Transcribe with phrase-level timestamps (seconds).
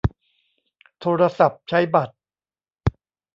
[0.99, 2.15] โทรศัพท์ใช้บัตร